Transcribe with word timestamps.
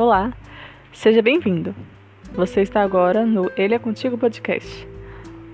Olá, 0.00 0.34
seja 0.94 1.20
bem-vindo. 1.20 1.74
Você 2.32 2.62
está 2.62 2.80
agora 2.80 3.26
no 3.26 3.50
Ele 3.54 3.74
é 3.74 3.78
Contigo 3.78 4.16
Podcast, 4.16 4.88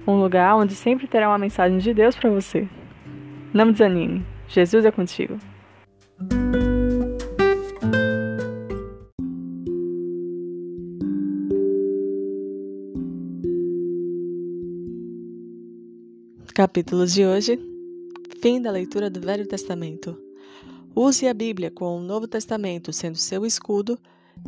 um 0.07 0.21
lugar 0.21 0.55
onde 0.55 0.73
sempre 0.73 1.09
terá 1.09 1.29
uma 1.29 1.37
mensagem 1.37 1.79
de 1.79 1.93
Deus 1.93 2.15
para 2.15 2.31
você. 2.31 2.69
Não 3.53 3.73
desanime, 3.73 4.25
Jesus 4.47 4.85
é 4.85 4.93
contigo. 4.93 5.37
Capítulo 16.55 17.05
de 17.05 17.27
hoje: 17.27 17.59
Fim 18.41 18.63
da 18.63 18.71
leitura 18.71 19.11
do 19.11 19.21
Velho 19.21 19.49
Testamento. 19.49 20.17
Use 20.95 21.27
a 21.27 21.35
Bíblia 21.35 21.69
com 21.69 21.97
o 21.97 22.01
Novo 22.01 22.29
Testamento 22.29 22.93
sendo 22.93 23.17
seu 23.17 23.45
escudo 23.45 23.99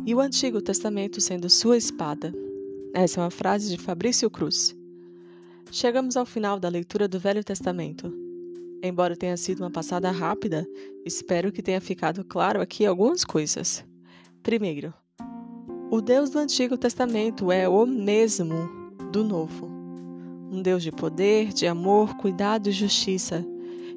e 0.05 0.15
o 0.15 0.19
Antigo 0.19 0.61
Testamento 0.61 1.21
sendo 1.21 1.49
sua 1.49 1.77
espada. 1.77 2.33
Essa 2.93 3.19
é 3.19 3.23
uma 3.23 3.29
frase 3.29 3.69
de 3.69 3.77
Fabrício 3.77 4.29
Cruz. 4.29 4.75
Chegamos 5.71 6.17
ao 6.17 6.25
final 6.25 6.59
da 6.59 6.67
leitura 6.67 7.07
do 7.07 7.19
Velho 7.19 7.43
Testamento. 7.43 8.11
Embora 8.81 9.15
tenha 9.15 9.37
sido 9.37 9.61
uma 9.61 9.69
passada 9.69 10.09
rápida, 10.09 10.67
espero 11.05 11.51
que 11.51 11.61
tenha 11.61 11.81
ficado 11.81 12.23
claro 12.23 12.61
aqui 12.61 12.85
algumas 12.85 13.23
coisas. 13.23 13.85
Primeiro, 14.41 14.93
o 15.91 16.01
Deus 16.01 16.29
do 16.29 16.39
Antigo 16.39 16.77
Testamento 16.77 17.51
é 17.51 17.67
o 17.67 17.85
mesmo 17.85 18.69
do 19.11 19.23
Novo. 19.23 19.67
Um 20.51 20.61
Deus 20.61 20.81
de 20.81 20.91
poder, 20.91 21.53
de 21.53 21.67
amor, 21.67 22.15
cuidado 22.17 22.69
e 22.69 22.71
justiça, 22.71 23.45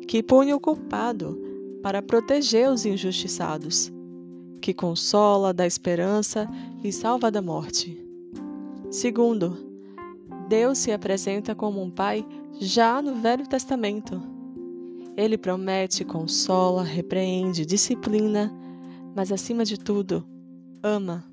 que 0.07 0.23
pune 0.23 0.53
o 0.53 0.61
culpado 0.61 1.41
para 1.83 2.03
proteger 2.03 2.69
os 2.71 2.85
injustiçados, 2.85 3.91
que 4.63 4.73
consola, 4.73 5.53
dá 5.53 5.67
esperança 5.67 6.49
e 6.85 6.93
salva 6.93 7.33
da 7.33 7.43
morte. 7.43 8.01
Segundo, 8.91 9.59
Deus 10.49 10.79
se 10.79 10.93
apresenta 10.93 11.53
como 11.53 11.83
um 11.83 11.91
Pai 11.91 12.25
já 12.61 13.03
no 13.03 13.17
Velho 13.17 13.47
Testamento. 13.47 14.23
Ele 15.17 15.37
promete, 15.37 16.05
consola, 16.05 16.85
repreende, 16.85 17.67
disciplina, 17.67 18.55
mas 19.17 19.33
acima 19.33 19.65
de 19.65 19.77
tudo, 19.77 20.25
ama. 20.81 21.25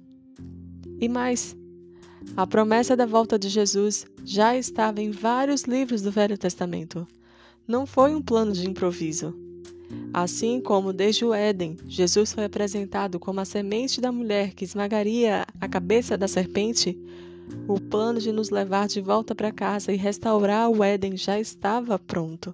E 0.99 1.07
mais, 1.07 1.55
a 2.35 2.47
promessa 2.47 2.97
da 2.97 3.05
volta 3.05 3.37
de 3.37 3.47
Jesus 3.47 4.07
já 4.25 4.57
estava 4.57 5.01
em 5.01 5.11
vários 5.11 5.63
livros 5.63 6.01
do 6.01 6.11
Velho 6.11 6.37
Testamento. 6.37 7.07
Não 7.67 7.85
foi 7.85 8.15
um 8.15 8.21
plano 8.21 8.53
de 8.53 8.67
improviso. 8.67 9.48
Assim 10.13 10.59
como 10.59 10.91
desde 10.91 11.23
o 11.23 11.33
Éden, 11.33 11.77
Jesus 11.87 12.33
foi 12.33 12.45
apresentado 12.45 13.19
como 13.19 13.39
a 13.39 13.45
semente 13.45 14.01
da 14.01 14.11
mulher 14.11 14.53
que 14.53 14.65
esmagaria 14.65 15.45
a 15.59 15.67
cabeça 15.67 16.17
da 16.17 16.27
serpente, 16.27 16.97
o 17.67 17.79
plano 17.79 18.19
de 18.19 18.31
nos 18.31 18.49
levar 18.49 18.87
de 18.87 19.01
volta 19.01 19.33
para 19.33 19.51
casa 19.51 19.91
e 19.91 19.95
restaurar 19.95 20.69
o 20.69 20.83
Éden 20.83 21.17
já 21.17 21.39
estava 21.39 21.97
pronto. 21.97 22.53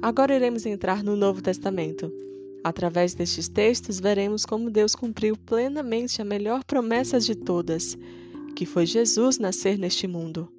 Agora 0.00 0.34
iremos 0.34 0.64
entrar 0.64 1.02
no 1.02 1.16
Novo 1.16 1.42
Testamento. 1.42 2.12
Através 2.62 3.14
destes 3.14 3.48
textos, 3.48 4.00
veremos 4.00 4.44
como 4.44 4.70
Deus 4.70 4.94
cumpriu 4.94 5.36
plenamente 5.36 6.20
a 6.20 6.24
melhor 6.24 6.64
promessa 6.64 7.18
de 7.18 7.34
todas, 7.34 7.96
que 8.54 8.66
foi 8.66 8.86
Jesus 8.86 9.38
nascer 9.38 9.78
neste 9.78 10.06
mundo, 10.06 10.52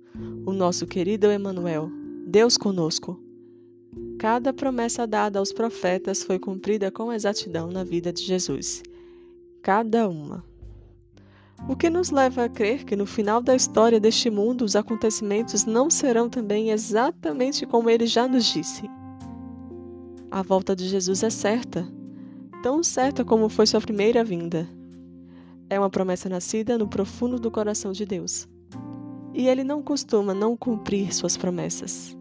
o 0.46 0.54
nosso 0.54 0.88
querido 0.88 1.28
Emanuel, 1.28 1.92
Deus 2.26 2.58
conosco. 2.58 3.29
Cada 4.20 4.52
promessa 4.52 5.08
dada 5.08 5.40
aos 5.40 5.54
profetas 5.54 6.24
foi 6.24 6.38
cumprida 6.38 6.92
com 6.92 7.14
exatidão 7.14 7.72
na 7.72 7.86
vida 7.86 8.12
de 8.12 8.22
Jesus. 8.22 8.84
Cada 9.64 10.10
uma. 10.10 10.44
O 11.70 11.76
que 11.76 11.90
nos 11.90 12.12
leva 12.12 12.44
a 12.44 12.50
crer 12.50 12.84
que 12.84 12.98
no 12.98 13.06
final 13.06 13.42
da 13.42 13.56
história 13.56 13.98
deste 13.98 14.30
mundo 14.30 14.66
os 14.66 14.76
acontecimentos 14.76 15.64
não 15.64 15.90
serão 15.90 16.30
também 16.30 16.70
exatamente 16.70 17.66
como 17.66 17.90
ele 17.90 18.06
já 18.06 18.28
nos 18.28 18.44
disse. 18.44 18.90
A 20.30 20.42
volta 20.42 20.76
de 20.76 20.90
Jesus 20.90 21.24
é 21.24 21.30
certa, 21.30 21.88
tão 22.62 22.84
certa 22.84 23.24
como 23.24 23.48
foi 23.48 23.66
sua 23.68 23.80
primeira 23.80 24.22
vinda. 24.22 24.68
É 25.70 25.80
uma 25.80 25.90
promessa 25.90 26.28
nascida 26.28 26.78
no 26.78 26.90
profundo 26.90 27.40
do 27.40 27.50
coração 27.50 27.94
de 27.94 28.06
Deus. 28.06 28.50
E 29.34 29.48
ele 29.48 29.64
não 29.64 29.82
costuma 29.82 30.34
não 30.34 30.58
cumprir 30.58 31.16
suas 31.16 31.38
promessas. 31.38 32.19